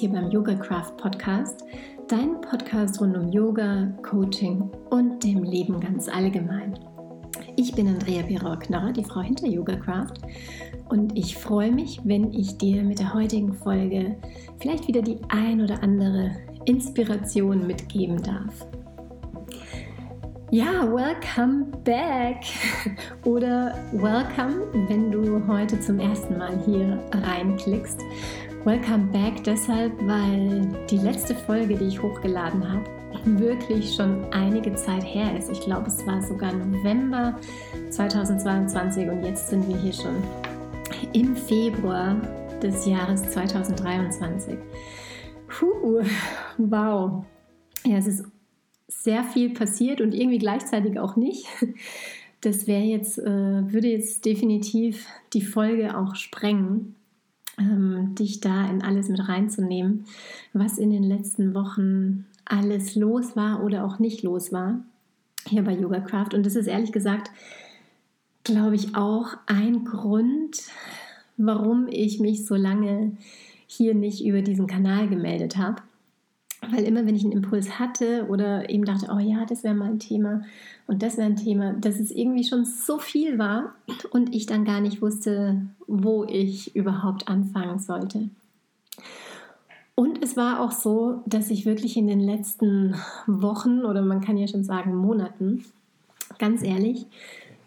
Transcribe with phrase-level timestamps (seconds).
[0.00, 1.66] hier beim Yoga Craft Podcast,
[2.08, 6.78] dein Podcast rund um Yoga, Coaching und dem Leben ganz allgemein.
[7.56, 10.14] Ich bin Andrea Pirau-Knarrer, die Frau hinter Yoga Craft,
[10.88, 14.16] und ich freue mich, wenn ich dir mit der heutigen Folge
[14.58, 16.30] vielleicht wieder die ein oder andere
[16.64, 18.66] Inspiration mitgeben darf.
[20.50, 22.42] Ja, welcome back
[23.26, 28.00] oder welcome, wenn du heute zum ersten Mal hier reinklickst.
[28.64, 32.84] Welcome back deshalb, weil die letzte Folge, die ich hochgeladen habe,
[33.24, 35.50] wirklich schon einige Zeit her ist.
[35.50, 37.40] Ich glaube, es war sogar November
[37.88, 40.22] 2022 und jetzt sind wir hier schon
[41.14, 42.16] im Februar
[42.62, 44.58] des Jahres 2023.
[45.48, 46.02] Puh,
[46.58, 47.24] wow.
[47.86, 48.24] Ja, es ist
[48.88, 51.46] sehr viel passiert und irgendwie gleichzeitig auch nicht.
[52.42, 56.96] Das wäre jetzt, äh, würde jetzt definitiv die Folge auch sprengen,
[57.60, 60.04] ähm, dich da in alles mit reinzunehmen,
[60.52, 64.80] was in den letzten Wochen alles los war oder auch nicht los war
[65.46, 66.34] hier bei Yoga Craft.
[66.34, 67.30] Und das ist ehrlich gesagt,
[68.44, 70.62] glaube ich, auch ein Grund,
[71.36, 73.12] warum ich mich so lange
[73.66, 75.82] hier nicht über diesen Kanal gemeldet habe
[76.68, 79.90] weil immer, wenn ich einen Impuls hatte oder eben dachte, oh ja, das wäre mal
[79.90, 80.42] ein Thema
[80.86, 83.74] und das wäre ein Thema, dass es irgendwie schon so viel war
[84.10, 88.28] und ich dann gar nicht wusste, wo ich überhaupt anfangen sollte.
[89.94, 92.94] Und es war auch so, dass ich wirklich in den letzten
[93.26, 95.64] Wochen oder man kann ja schon sagen Monaten,
[96.38, 97.06] ganz ehrlich,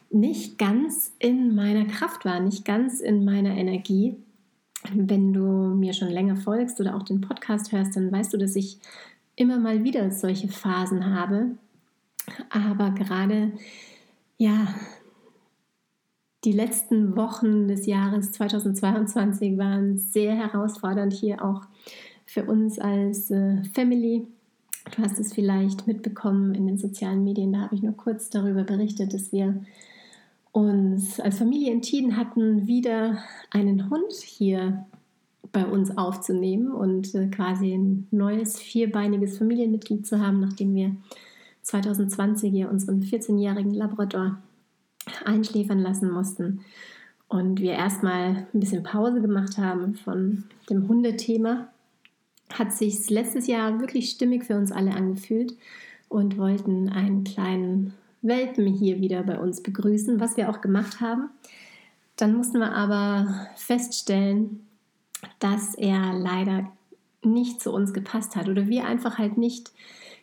[0.09, 4.15] nicht ganz in meiner Kraft war, nicht ganz in meiner Energie
[4.93, 8.55] wenn du mir schon länger folgst oder auch den Podcast hörst, dann weißt du, dass
[8.55, 8.79] ich
[9.35, 11.51] immer mal wieder solche Phasen habe.
[12.49, 13.51] Aber gerade,
[14.37, 14.67] ja,
[16.43, 21.61] die letzten Wochen des Jahres 2022 waren sehr herausfordernd hier auch
[22.25, 24.27] für uns als äh, Family.
[24.95, 28.63] Du hast es vielleicht mitbekommen in den sozialen Medien, da habe ich nur kurz darüber
[28.63, 29.63] berichtet, dass wir
[30.53, 33.17] uns als Familie entschieden hatten, wieder
[33.49, 34.85] einen Hund hier
[35.51, 40.95] bei uns aufzunehmen und äh, quasi ein neues vierbeiniges Familienmitglied zu haben, nachdem wir
[41.63, 44.37] 2020 hier unseren 14-jährigen Labrador
[45.25, 46.61] einschläfern lassen mussten.
[47.27, 51.67] Und wir erstmal ein bisschen Pause gemacht haben von dem Hundethema,
[52.51, 55.55] hat sich letztes Jahr wirklich stimmig für uns alle angefühlt
[56.09, 61.29] und wollten einen kleinen Welpen hier wieder bei uns begrüßen, was wir auch gemacht haben.
[62.15, 64.65] Dann mussten wir aber feststellen,
[65.39, 66.71] dass er leider
[67.23, 69.71] nicht zu uns gepasst hat oder wir einfach halt nicht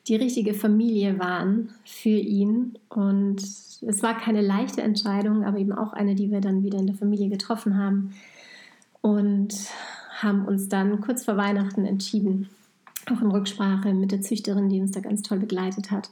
[0.09, 2.79] die richtige Familie waren für ihn.
[2.89, 6.87] Und es war keine leichte Entscheidung, aber eben auch eine, die wir dann wieder in
[6.87, 8.15] der Familie getroffen haben
[9.03, 9.55] und
[10.19, 12.49] haben uns dann kurz vor Weihnachten entschieden,
[13.11, 16.11] auch in Rücksprache mit der Züchterin, die uns da ganz toll begleitet hat,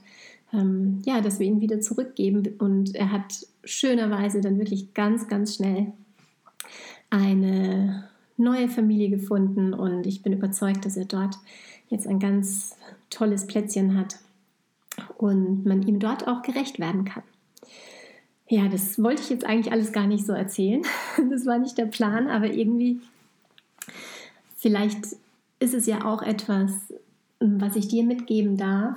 [0.52, 2.54] ähm, ja, dass wir ihn wieder zurückgeben.
[2.58, 5.92] Und er hat schönerweise dann wirklich ganz, ganz schnell
[7.10, 11.36] eine neue Familie gefunden und ich bin überzeugt, dass er dort
[11.88, 12.76] jetzt ein ganz
[13.10, 14.16] tolles Plätzchen hat
[15.16, 17.22] und man ihm dort auch gerecht werden kann.
[18.48, 20.82] Ja, das wollte ich jetzt eigentlich alles gar nicht so erzählen.
[21.30, 23.00] Das war nicht der Plan, aber irgendwie,
[24.56, 24.98] vielleicht
[25.58, 26.72] ist es ja auch etwas,
[27.40, 28.96] was ich dir mitgeben darf,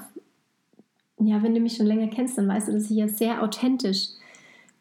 [1.27, 4.09] ja, wenn du mich schon länger kennst, dann weißt du, dass ich ja sehr authentisch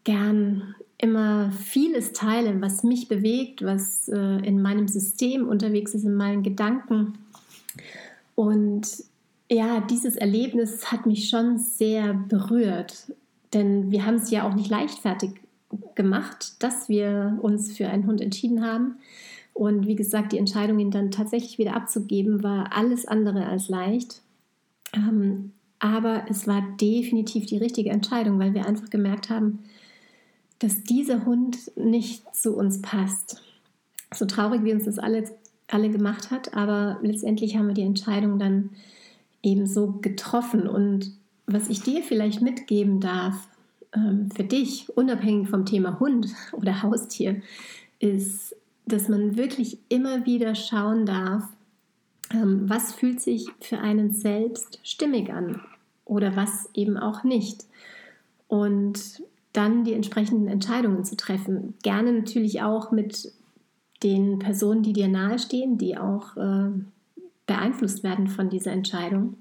[0.04, 6.14] gern immer vieles teile, was mich bewegt, was äh, in meinem System unterwegs ist, in
[6.14, 7.14] meinen Gedanken.
[8.34, 8.86] Und
[9.50, 13.12] ja, dieses Erlebnis hat mich schon sehr berührt,
[13.52, 15.32] denn wir haben es ja auch nicht leichtfertig
[15.94, 18.96] gemacht, dass wir uns für einen Hund entschieden haben.
[19.54, 24.22] Und wie gesagt, die Entscheidung, ihn dann tatsächlich wieder abzugeben, war alles andere als leicht.
[24.94, 29.60] Ähm, aber es war definitiv die richtige Entscheidung, weil wir einfach gemerkt haben,
[30.58, 33.42] dass dieser Hund nicht zu uns passt.
[34.14, 35.24] So traurig wie uns das alle,
[35.68, 38.70] alle gemacht hat, aber letztendlich haben wir die Entscheidung dann
[39.42, 40.68] eben so getroffen.
[40.68, 41.12] Und
[41.46, 43.48] was ich dir vielleicht mitgeben darf
[43.94, 47.40] ähm, für dich, unabhängig vom Thema Hund oder Haustier,
[48.00, 48.54] ist,
[48.84, 51.44] dass man wirklich immer wieder schauen darf,
[52.34, 55.62] ähm, was fühlt sich für einen selbst stimmig an
[56.10, 57.64] oder was eben auch nicht.
[58.48, 59.22] Und
[59.52, 61.74] dann die entsprechenden Entscheidungen zu treffen.
[61.82, 63.32] Gerne natürlich auch mit
[64.02, 66.70] den Personen, die dir nahestehen, die auch äh,
[67.46, 69.36] beeinflusst werden von dieser Entscheidung.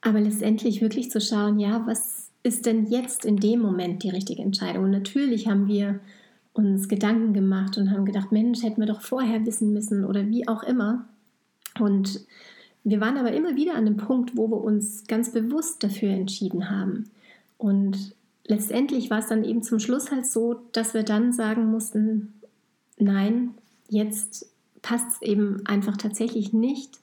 [0.00, 4.42] Aber letztendlich wirklich zu schauen, ja, was ist denn jetzt in dem Moment die richtige
[4.42, 4.84] Entscheidung?
[4.84, 6.00] Und natürlich haben wir
[6.52, 10.46] uns Gedanken gemacht und haben gedacht, Mensch, hätten wir doch vorher wissen müssen oder wie
[10.46, 11.06] auch immer.
[11.80, 12.20] Und
[12.84, 16.70] wir waren aber immer wieder an dem Punkt, wo wir uns ganz bewusst dafür entschieden
[16.70, 17.10] haben.
[17.56, 18.14] Und
[18.46, 22.34] letztendlich war es dann eben zum Schluss halt so, dass wir dann sagen mussten,
[22.98, 23.54] nein,
[23.88, 24.46] jetzt
[24.82, 26.98] passt es eben einfach tatsächlich nicht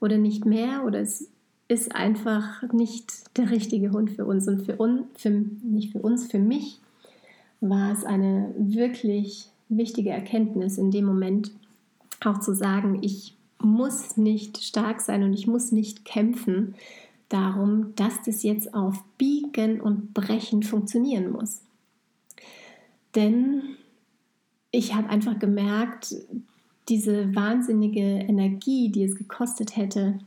[0.00, 1.28] oder nicht mehr oder es
[1.68, 4.48] ist einfach nicht der richtige Hund für uns.
[4.48, 6.80] Und für uns, für, nicht für uns, für mich
[7.60, 11.50] war es eine wirklich wichtige Erkenntnis in dem Moment,
[12.24, 13.35] auch zu sagen, ich
[13.66, 16.74] muss nicht stark sein und ich muss nicht kämpfen
[17.28, 21.62] darum, dass das jetzt auf Biegen und Brechen funktionieren muss.
[23.14, 23.62] Denn
[24.70, 26.14] ich habe einfach gemerkt,
[26.88, 30.18] diese wahnsinnige Energie, die es gekostet hätte,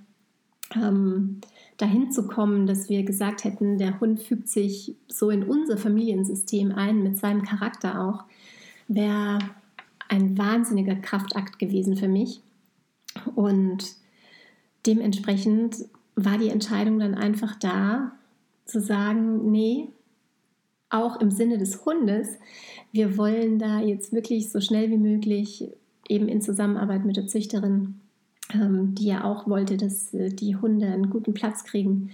[0.75, 1.39] ähm,
[1.77, 6.73] dahin zu kommen, dass wir gesagt hätten, der Hund fügt sich so in unser Familiensystem
[6.73, 8.25] ein, mit seinem Charakter auch,
[8.87, 9.39] wäre
[10.09, 12.41] ein wahnsinniger Kraftakt gewesen für mich.
[13.35, 13.95] Und
[14.85, 15.77] dementsprechend
[16.15, 18.13] war die Entscheidung dann einfach da,
[18.65, 19.87] zu sagen, nee,
[20.89, 22.37] auch im Sinne des Hundes,
[22.91, 25.69] wir wollen da jetzt wirklich so schnell wie möglich
[26.07, 27.99] eben in Zusammenarbeit mit der Züchterin
[28.53, 32.11] ähm, die ja auch wollte, dass äh, die Hunde einen guten Platz kriegen,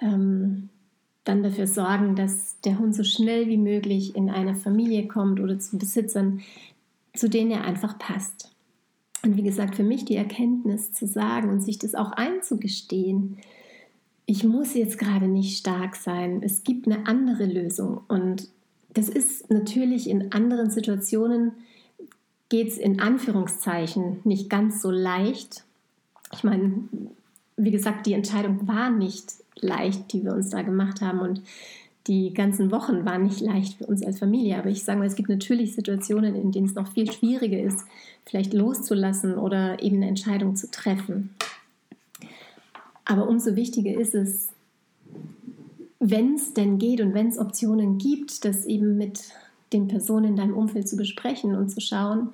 [0.00, 0.68] ähm,
[1.24, 5.58] dann dafür sorgen, dass der Hund so schnell wie möglich in eine Familie kommt oder
[5.58, 6.40] zu Besitzern,
[7.14, 8.54] zu denen er einfach passt.
[9.22, 13.38] Und wie gesagt, für mich die Erkenntnis zu sagen und sich das auch einzugestehen,
[14.26, 18.02] ich muss jetzt gerade nicht stark sein, es gibt eine andere Lösung.
[18.08, 18.48] Und
[18.92, 21.52] das ist natürlich in anderen Situationen,
[22.48, 25.64] geht es in Anführungszeichen nicht ganz so leicht,
[26.32, 26.88] ich meine,
[27.56, 31.20] wie gesagt, die Entscheidung war nicht leicht, die wir uns da gemacht haben.
[31.20, 31.42] Und
[32.08, 34.58] die ganzen Wochen waren nicht leicht für uns als Familie.
[34.58, 37.84] Aber ich sage mal, es gibt natürlich Situationen, in denen es noch viel schwieriger ist,
[38.24, 41.34] vielleicht loszulassen oder eben eine Entscheidung zu treffen.
[43.04, 44.48] Aber umso wichtiger ist es,
[45.98, 49.20] wenn es denn geht und wenn es Optionen gibt, das eben mit
[49.72, 52.30] den Personen in deinem Umfeld zu besprechen und zu schauen,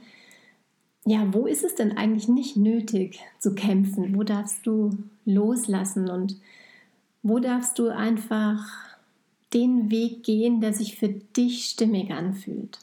[1.05, 4.17] ja, wo ist es denn eigentlich nicht nötig zu kämpfen?
[4.17, 4.91] Wo darfst du
[5.27, 6.37] loslassen und
[7.23, 8.67] wo darfst du einfach
[9.55, 12.79] den Weg gehen, der sich für dich stimmig anfühlt?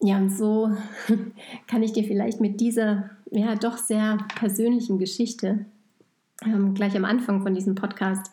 [0.00, 0.70] Ja, und so
[1.66, 5.64] kann ich dir vielleicht mit dieser ja doch sehr persönlichen Geschichte
[6.44, 8.30] ähm, gleich am Anfang von diesem Podcast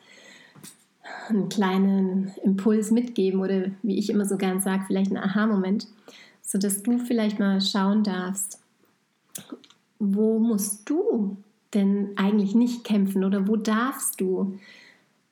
[1.29, 5.87] einen kleinen Impuls mitgeben oder wie ich immer so gern sage, vielleicht einen Aha-Moment
[6.51, 8.59] sodass du vielleicht mal schauen darfst,
[9.99, 11.37] wo musst du
[11.73, 14.59] denn eigentlich nicht kämpfen oder wo darfst du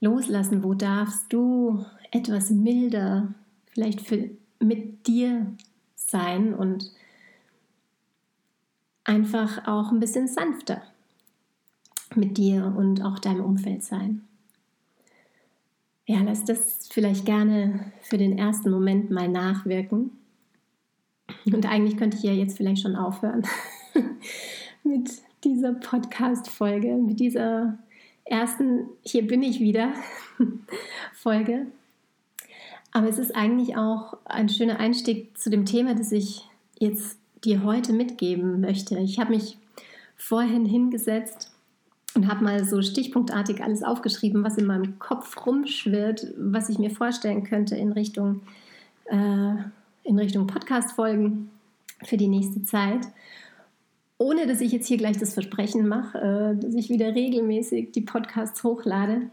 [0.01, 3.33] loslassen, wo darfst du etwas milder
[3.71, 4.29] vielleicht für,
[4.59, 5.45] mit dir
[5.95, 6.91] sein und
[9.03, 10.81] einfach auch ein bisschen sanfter
[12.15, 14.23] mit dir und auch deinem Umfeld sein.
[16.05, 20.11] Ja, lass das vielleicht gerne für den ersten Moment mal nachwirken.
[21.45, 23.43] Und eigentlich könnte ich ja jetzt vielleicht schon aufhören
[24.83, 25.11] mit
[25.43, 27.77] dieser Podcast-Folge, mit dieser
[28.29, 29.93] ersten Hier bin ich wieder
[31.13, 31.67] Folge.
[32.91, 36.47] Aber es ist eigentlich auch ein schöner Einstieg zu dem Thema, das ich
[36.79, 38.97] jetzt dir heute mitgeben möchte.
[38.99, 39.57] Ich habe mich
[40.17, 41.51] vorhin hingesetzt
[42.15, 46.89] und habe mal so stichpunktartig alles aufgeschrieben, was in meinem Kopf rumschwirrt, was ich mir
[46.89, 48.41] vorstellen könnte in Richtung
[49.05, 49.55] äh,
[50.03, 51.51] in Richtung Podcast-Folgen
[52.03, 53.07] für die nächste Zeit.
[54.19, 58.01] Ohne dass ich jetzt hier gleich das Versprechen mache, äh, dass ich wieder regelmäßig die
[58.01, 59.31] Podcasts hochlade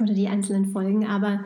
[0.00, 1.06] oder die einzelnen Folgen.
[1.06, 1.44] Aber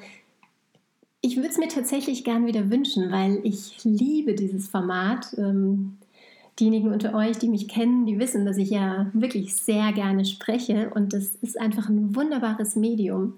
[1.20, 5.34] ich würde es mir tatsächlich gern wieder wünschen, weil ich liebe dieses Format.
[5.36, 5.98] Ähm,
[6.58, 10.90] diejenigen unter euch, die mich kennen, die wissen, dass ich ja wirklich sehr gerne spreche
[10.90, 13.34] und das ist einfach ein wunderbares Medium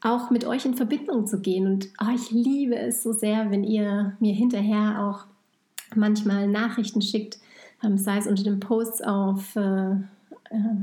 [0.00, 1.66] auch mit euch in Verbindung zu gehen.
[1.66, 5.26] Und oh, ich liebe es so sehr, wenn ihr mir hinterher auch
[5.96, 7.38] manchmal Nachrichten schickt,
[7.96, 9.96] sei es unter den Posts auf, äh, äh,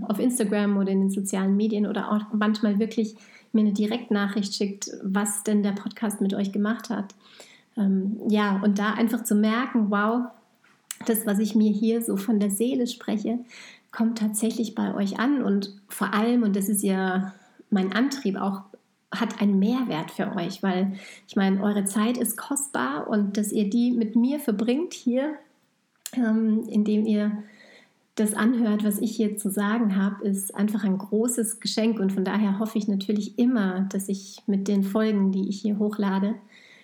[0.08, 3.16] auf Instagram oder in den sozialen Medien oder auch manchmal wirklich
[3.52, 7.14] mir eine Direktnachricht schickt, was denn der Podcast mit euch gemacht hat.
[7.78, 10.26] Ähm, ja, und da einfach zu merken, wow,
[11.06, 13.40] das, was ich mir hier so von der Seele spreche,
[13.92, 17.34] kommt tatsächlich bei euch an und vor allem, und das ist ja
[17.70, 18.62] mein Antrieb, auch
[19.12, 20.94] hat einen Mehrwert für euch, weil
[21.28, 25.36] ich meine, eure Zeit ist kostbar und dass ihr die mit mir verbringt hier,
[26.18, 27.44] ähm, indem ihr
[28.16, 32.24] das anhört, was ich hier zu sagen habe, ist einfach ein großes Geschenk und von
[32.24, 36.36] daher hoffe ich natürlich immer, dass ich mit den Folgen, die ich hier hochlade,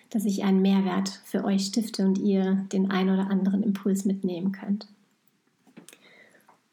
[0.09, 4.51] dass ich einen Mehrwert für euch stifte und ihr den ein oder anderen Impuls mitnehmen
[4.51, 4.87] könnt.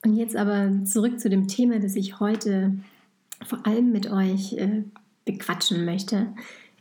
[0.04, 2.72] Und jetzt aber zurück zu dem Thema, das ich heute
[3.44, 4.84] vor allem mit euch äh,
[5.26, 6.28] bequatschen möchte,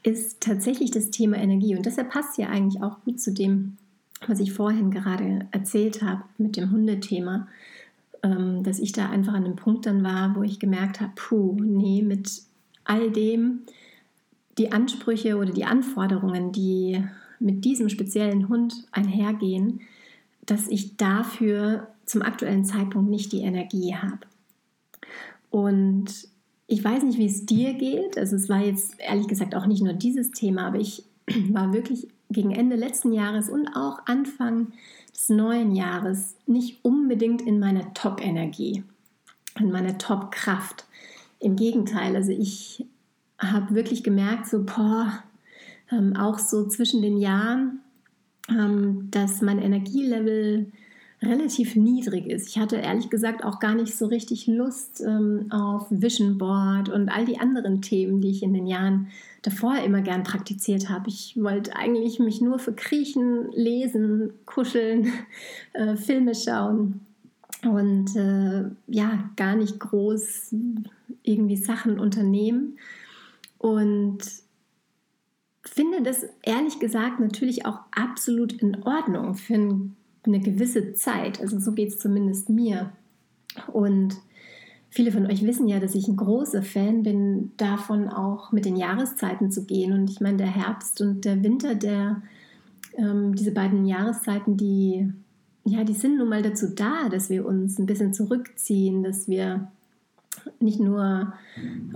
[0.03, 1.75] ist tatsächlich das Thema Energie.
[1.75, 3.77] Und deshalb passt ja eigentlich auch gut zu dem,
[4.27, 7.47] was ich vorhin gerade erzählt habe mit dem Hundethema,
[8.23, 11.57] ähm, dass ich da einfach an einem Punkt dann war, wo ich gemerkt habe, puh,
[11.61, 12.43] nee, mit
[12.83, 13.61] all dem,
[14.57, 17.03] die Ansprüche oder die Anforderungen, die
[17.39, 19.81] mit diesem speziellen Hund einhergehen,
[20.45, 24.19] dass ich dafür zum aktuellen Zeitpunkt nicht die Energie habe.
[25.49, 26.27] Und
[26.67, 28.17] ich weiß nicht, wie es dir geht.
[28.17, 31.03] Also es war jetzt ehrlich gesagt auch nicht nur dieses Thema, aber ich
[31.49, 34.73] war wirklich gegen Ende letzten Jahres und auch Anfang
[35.13, 38.83] des neuen Jahres nicht unbedingt in meiner Top-Energie,
[39.59, 40.85] in meiner Top-Kraft.
[41.39, 42.85] Im Gegenteil, also ich
[43.37, 45.23] habe wirklich gemerkt, so, boah,
[45.91, 47.79] ähm, auch so zwischen den Jahren,
[48.49, 50.71] ähm, dass mein Energielevel
[51.25, 52.47] relativ niedrig ist.
[52.49, 57.09] Ich hatte ehrlich gesagt auch gar nicht so richtig Lust ähm, auf Vision Board und
[57.09, 59.07] all die anderen Themen, die ich in den Jahren
[59.41, 61.09] davor immer gern praktiziert habe.
[61.09, 65.11] Ich wollte eigentlich mich nur für Kriechen, Lesen, Kuscheln,
[65.73, 67.01] äh, Filme schauen
[67.63, 70.53] und äh, ja, gar nicht groß
[71.23, 72.77] irgendwie Sachen unternehmen.
[73.57, 74.19] Und
[75.63, 79.95] finde das ehrlich gesagt natürlich auch absolut in Ordnung für ein
[80.27, 81.41] eine gewisse Zeit.
[81.41, 82.91] Also so geht es zumindest mir.
[83.71, 84.15] Und
[84.89, 88.75] viele von euch wissen ja, dass ich ein großer Fan bin, davon auch mit den
[88.75, 89.93] Jahreszeiten zu gehen.
[89.93, 92.21] Und ich meine, der Herbst und der Winter, der,
[92.97, 95.11] ähm, diese beiden Jahreszeiten, die,
[95.65, 99.67] ja, die sind nun mal dazu da, dass wir uns ein bisschen zurückziehen, dass wir
[100.59, 101.33] nicht nur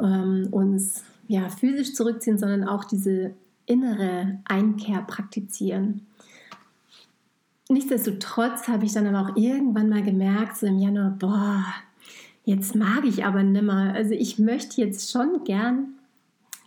[0.02, 3.32] ähm, uns ja, physisch zurückziehen, sondern auch diese
[3.66, 6.02] innere Einkehr praktizieren.
[7.72, 11.64] Nichtsdestotrotz habe ich dann aber auch irgendwann mal gemerkt, so im Januar, boah,
[12.44, 13.94] jetzt mag ich aber nimmer.
[13.94, 15.94] Also ich möchte jetzt schon gern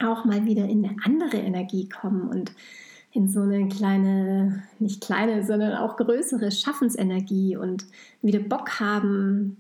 [0.01, 2.53] auch mal wieder in eine andere Energie kommen und
[3.11, 7.85] in so eine kleine, nicht kleine, sondern auch größere Schaffensenergie und
[8.23, 9.57] wieder Bock haben,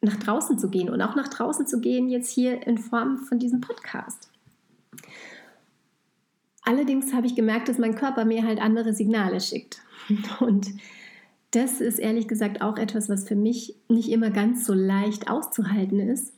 [0.00, 3.38] nach draußen zu gehen und auch nach draußen zu gehen, jetzt hier in Form von
[3.38, 4.30] diesem Podcast.
[6.62, 9.82] Allerdings habe ich gemerkt, dass mein Körper mir halt andere Signale schickt.
[10.40, 10.72] Und
[11.52, 16.00] das ist ehrlich gesagt auch etwas, was für mich nicht immer ganz so leicht auszuhalten
[16.00, 16.32] ist.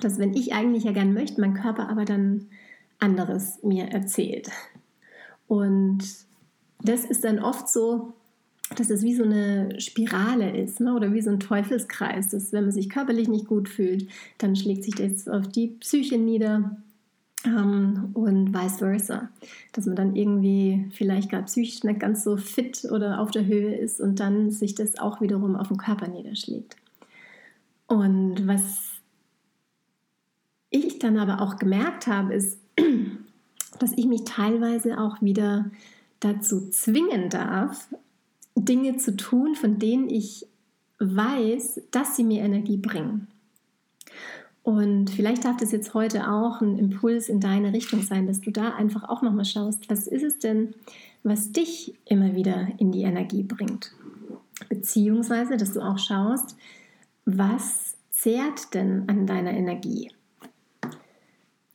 [0.00, 2.48] Dass wenn ich eigentlich ja gern möchte, mein Körper aber dann
[2.98, 4.48] anderes mir erzählt.
[5.48, 6.04] Und
[6.82, 8.14] das ist dann oft so,
[8.76, 10.94] dass es wie so eine Spirale ist ne?
[10.94, 12.28] oder wie so ein Teufelskreis.
[12.28, 16.18] Dass wenn man sich körperlich nicht gut fühlt, dann schlägt sich das auf die Psyche
[16.18, 16.76] nieder
[17.46, 19.28] ähm, und vice versa.
[19.72, 23.74] Dass man dann irgendwie vielleicht gerade psychisch nicht ganz so fit oder auf der Höhe
[23.74, 26.76] ist und dann sich das auch wiederum auf den Körper niederschlägt.
[27.86, 28.90] Und was
[30.70, 32.58] ich dann aber auch gemerkt habe, ist,
[33.78, 35.70] dass ich mich teilweise auch wieder
[36.20, 37.88] dazu zwingen darf,
[38.56, 40.46] Dinge zu tun, von denen ich
[40.98, 43.28] weiß, dass sie mir Energie bringen.
[44.66, 48.50] Und vielleicht darf das jetzt heute auch ein Impuls in deine Richtung sein, dass du
[48.50, 50.74] da einfach auch nochmal schaust, was ist es denn,
[51.22, 53.92] was dich immer wieder in die Energie bringt.
[54.68, 56.56] Beziehungsweise, dass du auch schaust,
[57.24, 60.10] was zehrt denn an deiner Energie.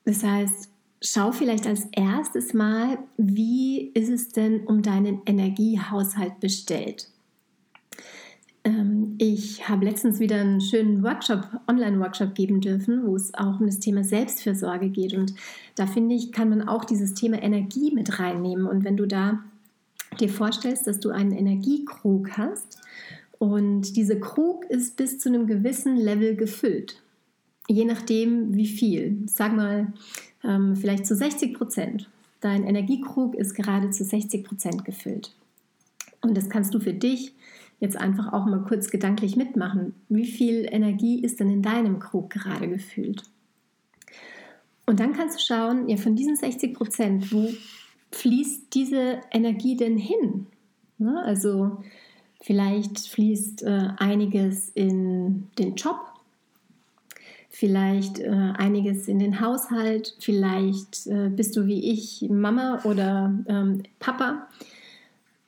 [0.04, 0.70] Das heißt,
[1.02, 7.08] schau vielleicht als erstes mal, wie ist es denn um deinen Energiehaushalt bestellt.
[8.64, 13.66] Ähm, ich habe letztens wieder einen schönen Workshop, Online-Workshop geben dürfen, wo es auch um
[13.66, 15.14] das Thema Selbstfürsorge geht.
[15.14, 15.34] Und
[15.76, 18.68] da finde ich, kann man auch dieses Thema Energie mit reinnehmen.
[18.68, 19.44] Und wenn du da
[20.20, 22.80] dir vorstellst, dass du einen Energiekrug hast
[23.40, 27.02] und dieser Krug ist bis zu einem gewissen Level gefüllt,
[27.68, 29.94] je nachdem wie viel, sag mal
[30.44, 32.10] ähm, vielleicht zu 60 Prozent.
[32.42, 35.32] Dein Energiekrug ist gerade zu 60 Prozent gefüllt.
[36.22, 37.34] Und das kannst du für dich
[37.82, 39.96] jetzt einfach auch mal kurz gedanklich mitmachen.
[40.08, 43.24] Wie viel Energie ist denn in deinem Krug gerade gefühlt?
[44.86, 47.50] Und dann kannst du schauen, ja, von diesen 60 Prozent, wo
[48.12, 50.46] fließt diese Energie denn hin?
[51.00, 51.22] Ne?
[51.24, 51.82] Also
[52.40, 56.00] vielleicht fließt äh, einiges in den Job,
[57.50, 63.84] vielleicht äh, einiges in den Haushalt, vielleicht äh, bist du wie ich Mama oder ähm,
[64.00, 64.48] Papa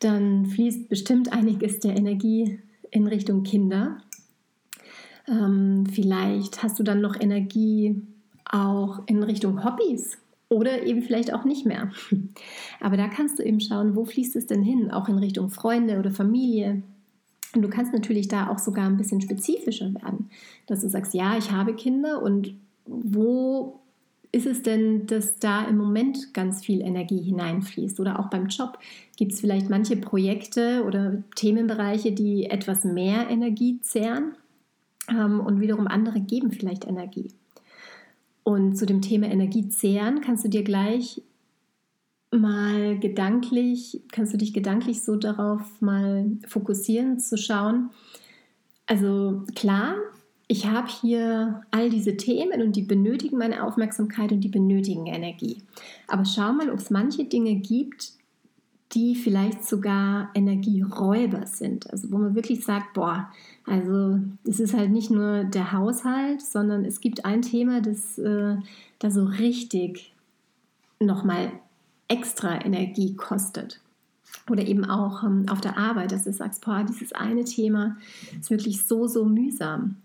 [0.04, 2.60] dann fließt bestimmt einiges der Energie
[2.92, 3.98] in Richtung Kinder.
[5.28, 8.02] Ähm, vielleicht hast du dann noch Energie
[8.46, 10.18] auch in Richtung Hobbys
[10.50, 11.92] oder eben vielleicht auch nicht mehr.
[12.80, 16.00] Aber da kannst du eben schauen, wo fließt es denn hin, auch in Richtung Freunde
[16.00, 16.84] oder Familie.
[17.56, 20.30] Und du kannst natürlich da auch sogar ein bisschen spezifischer werden,
[20.68, 22.56] dass du sagst, ja, ich habe Kinder und
[22.86, 23.80] wo
[24.34, 28.00] ist es denn, dass da im Moment ganz viel Energie hineinfließt?
[28.00, 28.80] Oder auch beim Job
[29.16, 34.34] gibt es vielleicht manche Projekte oder Themenbereiche, die etwas mehr Energie zehren
[35.08, 37.32] ähm, und wiederum andere geben vielleicht Energie.
[38.44, 41.22] Und zu dem Thema Energie zehren kannst du dir gleich
[42.32, 47.92] mal gedanklich, kannst du dich gedanklich so darauf mal fokussieren, zu schauen.
[48.88, 49.96] Also klar,
[50.54, 55.64] ich habe hier all diese Themen und die benötigen meine Aufmerksamkeit und die benötigen Energie.
[56.08, 58.12] Aber schau mal, ob es manche Dinge gibt,
[58.92, 61.90] die vielleicht sogar Energieräuber sind.
[61.90, 63.32] Also wo man wirklich sagt, boah,
[63.66, 68.58] also es ist halt nicht nur der Haushalt, sondern es gibt ein Thema, das äh,
[69.00, 70.14] da so richtig
[71.00, 71.52] nochmal
[72.10, 73.82] extra Energie kostet.
[74.48, 77.98] Oder eben auch ähm, auf der Arbeit, dass du sagst, boah, dieses eine Thema
[78.40, 79.96] ist wirklich so, so mühsam.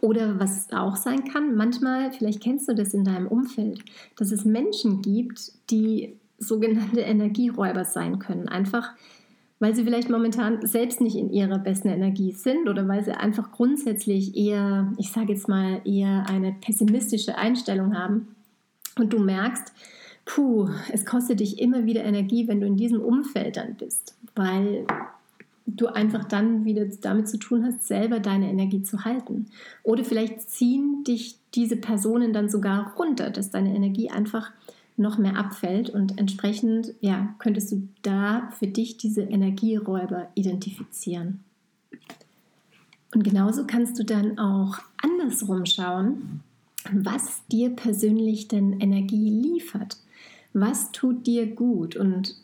[0.00, 3.84] Oder was auch sein kann, manchmal, vielleicht kennst du das in deinem Umfeld,
[4.16, 8.48] dass es Menschen gibt, die sogenannte Energieräuber sein können.
[8.48, 8.92] Einfach,
[9.58, 13.52] weil sie vielleicht momentan selbst nicht in ihrer besten Energie sind oder weil sie einfach
[13.52, 18.28] grundsätzlich eher, ich sage jetzt mal, eher eine pessimistische Einstellung haben.
[18.98, 19.72] Und du merkst,
[20.24, 24.86] puh, es kostet dich immer wieder Energie, wenn du in diesem Umfeld dann bist, weil
[25.66, 29.46] du einfach dann wieder damit zu tun hast, selber deine Energie zu halten.
[29.82, 34.52] Oder vielleicht ziehen dich diese Personen dann sogar runter, dass deine Energie einfach
[34.96, 41.40] noch mehr abfällt und entsprechend ja, könntest du da für dich diese Energieräuber identifizieren.
[43.14, 46.40] Und genauso kannst du dann auch andersrum schauen,
[46.92, 49.98] was dir persönlich denn Energie liefert.
[50.52, 52.36] Was tut dir gut und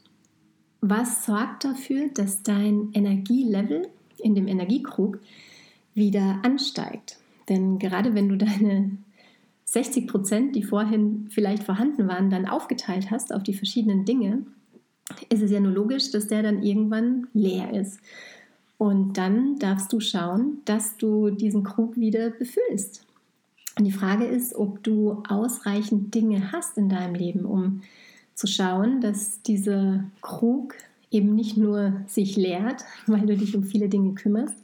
[0.82, 5.20] was sorgt dafür, dass dein Energielevel in dem Energiekrug
[5.94, 7.18] wieder ansteigt?
[7.48, 8.98] Denn gerade wenn du deine
[9.64, 14.44] 60 Prozent, die vorhin vielleicht vorhanden waren, dann aufgeteilt hast auf die verschiedenen Dinge,
[15.28, 18.00] ist es ja nur logisch, dass der dann irgendwann leer ist.
[18.76, 23.06] Und dann darfst du schauen, dass du diesen Krug wieder befüllst.
[23.78, 27.82] Und die Frage ist, ob du ausreichend Dinge hast in deinem Leben, um
[28.34, 30.74] zu schauen, dass dieser Krug
[31.10, 34.56] eben nicht nur sich leert, weil du dich um viele Dinge kümmerst,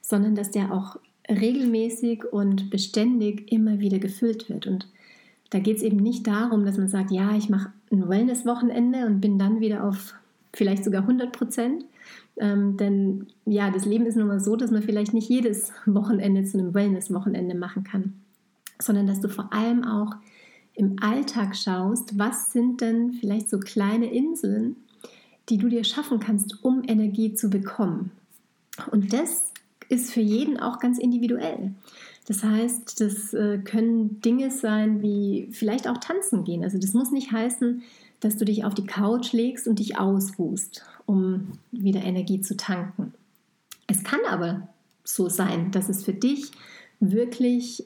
[0.00, 4.66] sondern dass der auch regelmäßig und beständig immer wieder gefüllt wird.
[4.66, 4.88] Und
[5.50, 9.20] da geht es eben nicht darum, dass man sagt, ja, ich mache ein Wellness-Wochenende und
[9.20, 10.14] bin dann wieder auf
[10.52, 11.84] vielleicht sogar 100 Prozent.
[12.38, 16.44] Ähm, denn ja, das Leben ist nun mal so, dass man vielleicht nicht jedes Wochenende
[16.44, 18.14] zu einem Wellness-Wochenende machen kann,
[18.78, 20.16] sondern dass du vor allem auch
[20.76, 24.76] im Alltag schaust, was sind denn vielleicht so kleine Inseln,
[25.48, 28.12] die du dir schaffen kannst, um Energie zu bekommen.
[28.90, 29.52] Und das
[29.88, 31.72] ist für jeden auch ganz individuell.
[32.26, 36.64] Das heißt, das äh, können Dinge sein wie vielleicht auch tanzen gehen.
[36.64, 37.82] Also das muss nicht heißen,
[38.20, 43.14] dass du dich auf die Couch legst und dich ausruhst, um wieder Energie zu tanken.
[43.86, 44.68] Es kann aber
[45.04, 46.50] so sein, dass es für dich
[46.98, 47.84] wirklich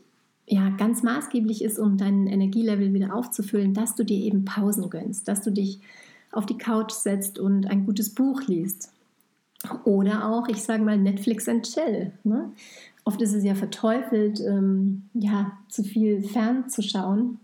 [0.51, 5.29] ja, ganz maßgeblich ist, um deinen Energielevel wieder aufzufüllen, dass du dir eben Pausen gönnst,
[5.29, 5.81] dass du dich
[6.33, 8.93] auf die Couch setzt und ein gutes Buch liest
[9.85, 12.13] oder auch, ich sage mal, Netflix and Chill.
[12.25, 12.51] Ne?
[13.05, 17.39] Oft ist es ja verteufelt, ähm, ja, zu viel fernzuschauen.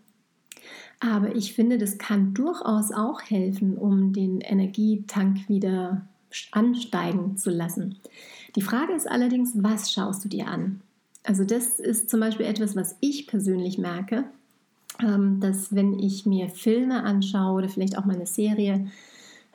[0.98, 6.06] Aber ich finde, das kann durchaus auch helfen, um den Energietank wieder
[6.50, 7.98] ansteigen zu lassen.
[8.56, 10.80] Die Frage ist allerdings, was schaust du dir an?
[11.26, 14.24] Also das ist zum Beispiel etwas, was ich persönlich merke,
[15.00, 18.86] ähm, dass wenn ich mir Filme anschaue oder vielleicht auch mal eine Serie,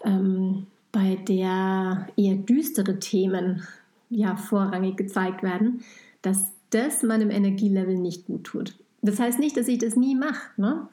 [0.03, 3.65] ähm, bei der eher düstere Themen
[4.09, 5.81] ja vorrangig gezeigt werden,
[6.21, 8.75] dass das meinem Energielevel nicht gut tut.
[9.01, 10.87] Das heißt nicht, dass ich das nie mache, ne?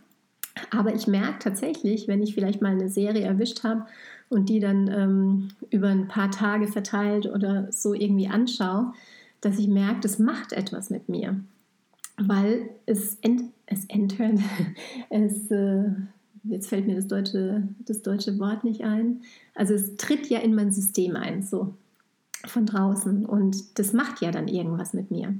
[0.70, 3.86] aber ich merke tatsächlich, wenn ich vielleicht mal eine Serie erwischt habe
[4.28, 8.92] und die dann ähm, über ein paar Tage verteilt oder so irgendwie anschaue,
[9.40, 11.40] dass ich merke, das macht etwas mit mir,
[12.16, 14.38] weil es, ent, es enthört,
[15.10, 15.90] es äh,
[16.44, 19.22] jetzt fällt mir das deutsche, das deutsche Wort nicht ein.
[19.54, 21.74] Also es tritt ja in mein System ein, so
[22.46, 23.26] von draußen.
[23.26, 25.34] Und das macht ja dann irgendwas mit mir.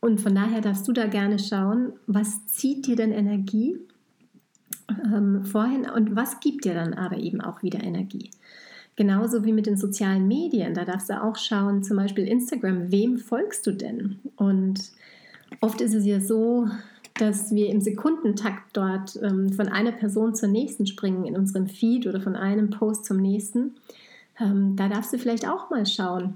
[0.00, 3.78] Und von daher darfst du da gerne schauen, was zieht dir denn Energie
[4.88, 8.30] ähm, vorhin und was gibt dir dann aber eben auch wieder Energie.
[8.96, 13.18] Genauso wie mit den sozialen Medien, da darfst du auch schauen, zum Beispiel Instagram, wem
[13.18, 14.20] folgst du denn?
[14.36, 14.92] Und
[15.60, 16.68] oft ist es ja so,
[17.18, 22.06] dass wir im Sekundentakt dort ähm, von einer Person zur nächsten springen in unserem Feed
[22.06, 23.74] oder von einem Post zum nächsten.
[24.40, 26.34] Ähm, da darfst du vielleicht auch mal schauen,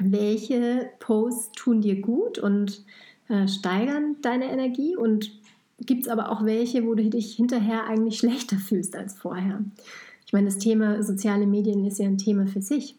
[0.00, 2.84] welche Posts tun dir gut und
[3.28, 5.30] äh, steigern deine Energie und
[5.80, 9.60] gibt es aber auch welche, wo du dich hinterher eigentlich schlechter fühlst als vorher.
[10.28, 12.98] Ich meine, das Thema soziale Medien ist ja ein Thema für sich.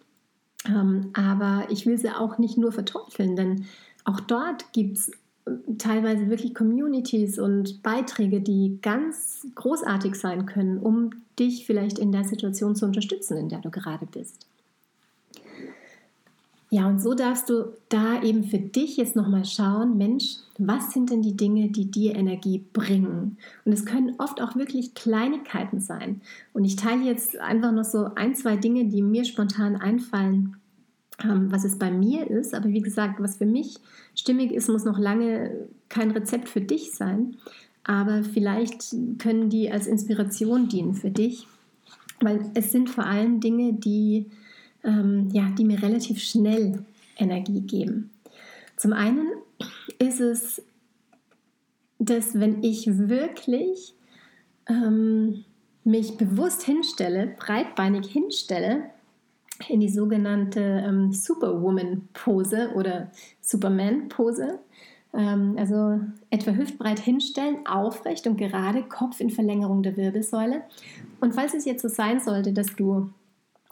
[0.66, 3.66] Ähm, aber ich will sie auch nicht nur verteufeln, denn
[4.04, 5.10] auch dort gibt es
[5.46, 12.12] äh, teilweise wirklich Communities und Beiträge, die ganz großartig sein können, um dich vielleicht in
[12.12, 14.48] der Situation zu unterstützen, in der du gerade bist.
[16.72, 21.10] Ja, und so darfst du da eben für dich jetzt nochmal schauen, Mensch, was sind
[21.10, 23.38] denn die Dinge, die dir Energie bringen?
[23.66, 26.22] Und es können oft auch wirklich Kleinigkeiten sein.
[26.54, 30.58] Und ich teile jetzt einfach noch so ein, zwei Dinge, die mir spontan einfallen,
[31.24, 32.54] ähm, was es bei mir ist.
[32.54, 33.78] Aber wie gesagt, was für mich
[34.14, 37.38] stimmig ist, muss noch lange kein Rezept für dich sein.
[37.84, 41.48] Aber vielleicht können die als Inspiration dienen für dich.
[42.22, 44.28] Weil es sind vor allem Dinge, die
[44.84, 46.84] ähm, ja, die mir relativ schnell
[47.18, 48.12] Energie geben.
[48.78, 49.28] Zum einen
[50.00, 50.62] ist es,
[52.00, 53.94] dass wenn ich wirklich
[54.68, 55.44] ähm,
[55.84, 58.90] mich bewusst hinstelle, breitbeinig hinstelle,
[59.68, 63.12] in die sogenannte ähm, Superwoman-Pose oder
[63.42, 64.60] Superman-Pose,
[65.14, 70.62] ähm, also etwa hüftbreit hinstellen, aufrecht und gerade, Kopf in Verlängerung der Wirbelsäule.
[71.20, 73.10] Und falls es jetzt so sein sollte, dass du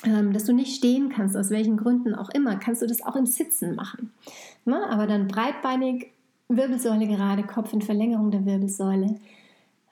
[0.04, 3.26] dass du nicht stehen kannst, aus welchen Gründen auch immer, kannst du das auch im
[3.26, 4.12] Sitzen machen.
[4.66, 4.88] Ne?
[4.90, 6.12] aber dann breitbeinig,
[6.50, 9.16] Wirbelsäule gerade, Kopf in Verlängerung der Wirbelsäule.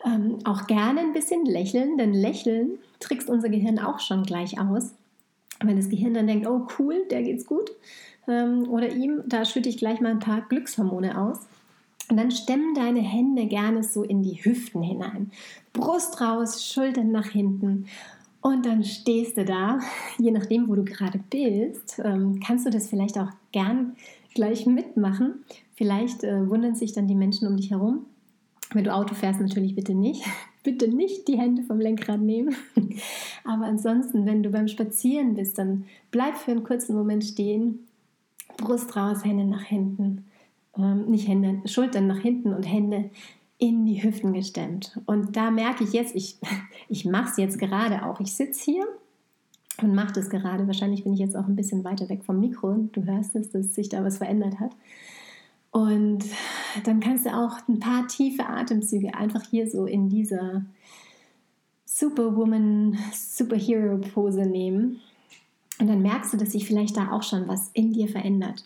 [0.05, 4.93] Ähm, auch gerne ein bisschen lächeln, denn Lächeln trickst unser Gehirn auch schon gleich aus.
[5.63, 7.71] Wenn das Gehirn dann denkt, oh cool, der geht's gut,
[8.27, 11.39] ähm, oder ihm, da schütte ich gleich mal ein paar Glückshormone aus.
[12.09, 15.31] Und dann stemmen deine Hände gerne so in die Hüften hinein.
[15.73, 17.87] Brust raus, Schultern nach hinten
[18.45, 19.79] und dann stehst du da,
[20.19, 23.95] je nachdem, wo du gerade bist, ähm, kannst du das vielleicht auch gern
[24.36, 25.43] gleich mitmachen.
[25.73, 28.05] Vielleicht äh, wundern sich dann die Menschen um dich herum.
[28.71, 30.23] Wenn du Auto fährst, natürlich bitte nicht.
[30.63, 32.55] Bitte nicht die Hände vom Lenkrad nehmen.
[33.43, 37.88] Aber ansonsten, wenn du beim Spazieren bist, dann bleib für einen kurzen Moment stehen.
[38.58, 40.25] Brust raus, Hände nach hinten.
[40.77, 43.10] Ähm, nicht Hände, Schultern nach hinten und Hände
[43.57, 44.99] in die Hüften gestemmt.
[45.05, 46.37] Und da merke ich jetzt, ich,
[46.89, 48.19] ich mache es jetzt gerade auch.
[48.19, 48.87] Ich sitze hier
[49.81, 50.67] und mache das gerade.
[50.67, 52.89] Wahrscheinlich bin ich jetzt auch ein bisschen weiter weg vom Mikro.
[52.91, 54.71] Du hörst es, dass sich da was verändert hat.
[55.71, 56.23] Und
[56.85, 60.63] dann kannst du auch ein paar tiefe Atemzüge einfach hier so in dieser
[61.85, 65.01] Superwoman, Superhero-Pose nehmen.
[65.79, 68.63] Und dann merkst du, dass sich vielleicht da auch schon was in dir verändert.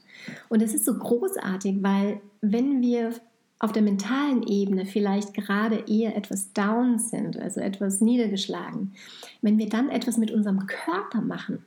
[0.50, 3.14] Und es ist so großartig, weil wenn wir
[3.60, 8.94] auf der mentalen Ebene vielleicht gerade eher etwas down sind, also etwas niedergeschlagen,
[9.42, 11.66] wenn wir dann etwas mit unserem Körper machen,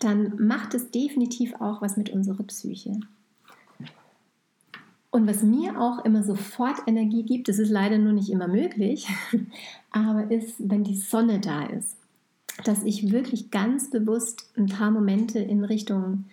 [0.00, 3.00] dann macht es definitiv auch was mit unserer Psyche.
[5.10, 9.08] Und was mir auch immer sofort Energie gibt, das ist leider nur nicht immer möglich,
[9.90, 11.96] aber ist, wenn die Sonne da ist,
[12.64, 16.24] dass ich wirklich ganz bewusst ein paar Momente in Richtung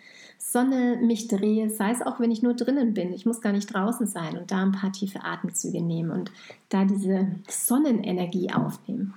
[0.45, 3.13] Sonne mich drehe, sei es auch, wenn ich nur drinnen bin.
[3.13, 6.31] Ich muss gar nicht draußen sein und da ein paar tiefe Atemzüge nehmen und
[6.67, 9.13] da diese Sonnenenergie aufnehmen.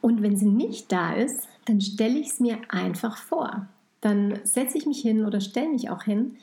[0.00, 3.66] Und wenn sie nicht da ist, dann stelle ich es mir einfach vor.
[4.00, 6.36] Dann setze ich mich hin oder stelle mich auch hin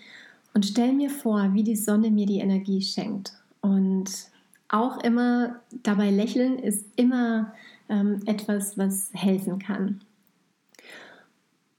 [0.54, 3.32] und stelle mir vor, wie die Sonne mir die Energie schenkt.
[3.62, 4.10] Und
[4.68, 7.54] auch immer dabei lächeln ist immer
[7.88, 10.02] ähm, etwas, was helfen kann.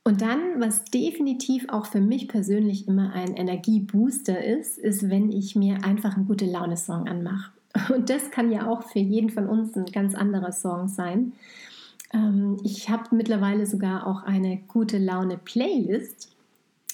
[0.02, 5.56] Und dann, was definitiv auch für mich persönlich immer ein Energiebooster ist, ist, wenn ich
[5.56, 7.52] mir einfach einen gute Laune-Song anmache.
[7.94, 11.32] Und das kann ja auch für jeden von uns ein ganz anderer Song sein.
[12.14, 16.30] Ähm, ich habe mittlerweile sogar auch eine gute Laune-Playlist.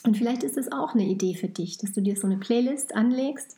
[0.04, 2.94] Und vielleicht ist es auch eine Idee für dich, dass du dir so eine Playlist
[2.94, 3.56] anlegst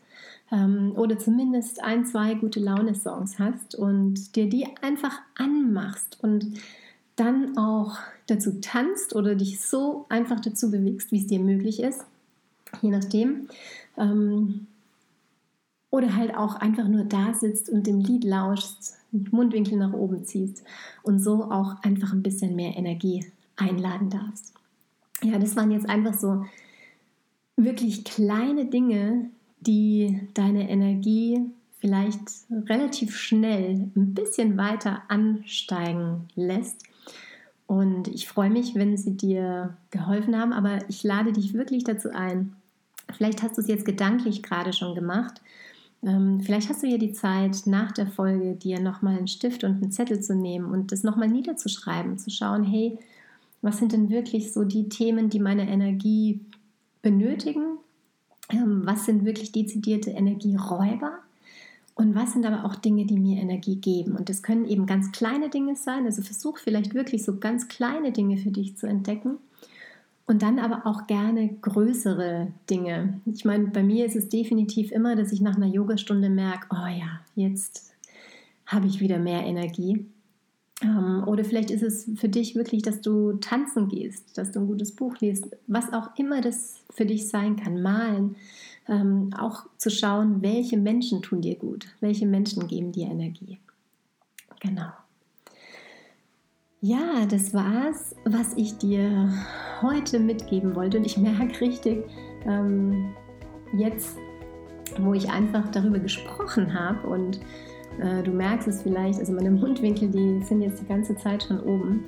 [0.53, 6.47] ähm, oder zumindest ein, zwei gute Laune-Songs hast und dir die einfach anmachst und
[7.19, 12.05] dann auch dazu tanzt oder dich so einfach dazu bewegst, wie es dir möglich ist,
[12.83, 13.49] je nachdem.
[13.97, 14.67] Ähm,
[15.91, 20.63] oder halt auch einfach nur da sitzt und dem Lied lauschst, Mundwinkel nach oben ziehst
[21.03, 23.25] und so auch einfach ein bisschen mehr Energie
[23.57, 24.53] einladen darfst.
[25.23, 26.45] Ja, das waren jetzt einfach so
[27.57, 31.41] wirklich kleine Dinge, die deine Energie
[31.81, 36.88] vielleicht relativ schnell ein bisschen weiter ansteigen lässt
[37.69, 42.11] und ich freue mich, wenn sie dir geholfen haben, aber ich lade dich wirklich dazu
[42.11, 42.57] ein.
[43.17, 45.41] Vielleicht hast du es jetzt gedanklich gerade schon gemacht,
[46.03, 49.83] Ähm, vielleicht hast du ja die Zeit, nach der Folge dir nochmal einen Stift und
[49.83, 52.99] einen Zettel zu nehmen und das nochmal niederzuschreiben, zu schauen, hey,
[53.63, 56.41] was sind denn wirklich so die Themen, die meine Energie
[57.03, 57.79] benötigen?
[58.51, 61.19] Ähm, was sind wirklich dezidierte Energieräuber?
[61.99, 64.15] Und was sind aber auch Dinge, die mir Energie geben?
[64.15, 66.05] Und das können eben ganz kleine Dinge sein.
[66.05, 69.39] Also versuch vielleicht wirklich so ganz kleine Dinge für dich zu entdecken.
[70.25, 73.21] Und dann aber auch gerne größere Dinge.
[73.27, 76.87] Ich meine, bei mir ist es definitiv immer, dass ich nach einer Yogastunde merke, oh
[76.87, 77.93] ja, jetzt
[78.65, 80.07] habe ich wieder mehr Energie.
[80.83, 84.69] Ähm, oder vielleicht ist es für dich wirklich, dass du tanzen gehst, dass du ein
[84.69, 88.37] gutes Buch liest, was auch immer das für dich sein kann, malen
[88.89, 93.59] ähm, auch zu schauen, welche Menschen tun dir gut, welche Menschen geben dir Energie.
[94.61, 94.89] Genau.
[96.81, 99.33] Ja, das war's, was ich dir
[99.83, 100.99] heute mitgeben wollte.
[100.99, 102.05] Und ich merke richtig,
[102.47, 103.15] ähm,
[103.77, 104.17] jetzt,
[105.01, 107.41] wo ich einfach darüber gesprochen habe und
[108.01, 111.61] äh, du merkst es vielleicht, also meine Mundwinkel, die sind jetzt die ganze Zeit schon
[111.61, 112.05] oben.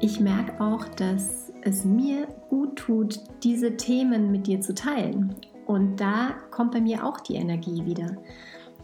[0.00, 5.34] Ich merke auch, dass es mir gut tut, diese Themen mit dir zu teilen
[5.66, 8.16] und da kommt bei mir auch die Energie wieder.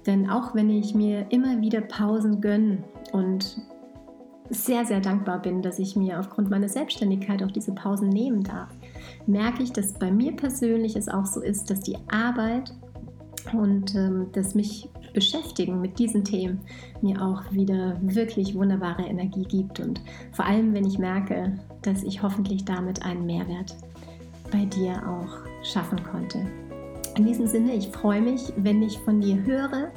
[0.06, 2.78] Denn auch wenn ich mir immer wieder Pausen gönne
[3.12, 3.58] und
[4.50, 8.68] sehr, sehr dankbar bin, dass ich mir aufgrund meiner Selbstständigkeit auch diese Pausen nehmen darf,
[9.26, 12.72] merke ich, dass bei mir persönlich es auch so ist, dass die Arbeit
[13.52, 16.60] und ähm, das mich beschäftigen mit diesen Themen
[17.00, 20.00] mir auch wieder wirklich wunderbare Energie gibt und
[20.32, 23.76] vor allem, wenn ich merke, dass ich hoffentlich damit einen Mehrwert
[24.50, 26.46] bei dir auch schaffen konnte.
[27.16, 29.92] In diesem Sinne, ich freue mich, wenn ich von dir höre,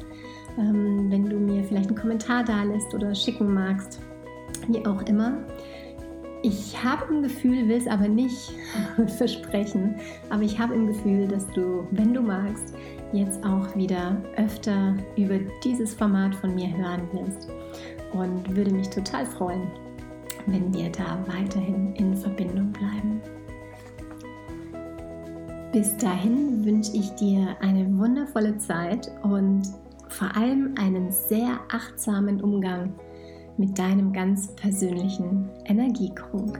[0.58, 4.01] ähm, wenn du mir vielleicht einen Kommentar da lässt oder schicken magst,
[4.67, 5.38] wie auch immer.
[6.43, 8.54] Ich habe im Gefühl, will es aber nicht
[9.17, 9.95] versprechen,
[10.30, 12.75] aber ich habe im Gefühl, dass du, wenn du magst,
[13.13, 17.49] jetzt auch wieder öfter über dieses Format von mir hören wirst
[18.12, 19.67] und würde mich total freuen,
[20.47, 23.21] wenn wir da weiterhin in Verbindung bleiben.
[25.75, 29.63] Bis dahin wünsche ich dir eine wundervolle Zeit und
[30.07, 32.93] vor allem einen sehr achtsamen Umgang
[33.57, 36.57] mit deinem ganz persönlichen Energiekrug.